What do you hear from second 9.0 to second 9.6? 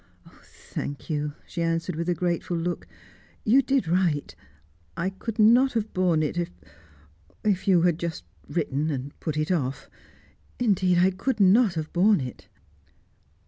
put it